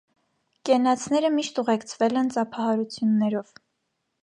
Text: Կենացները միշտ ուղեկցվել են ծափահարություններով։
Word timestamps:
Կենացները 0.69 1.29
միշտ 1.35 1.61
ուղեկցվել 1.65 2.19
են 2.23 2.33
ծափահարություններով։ 2.39 3.55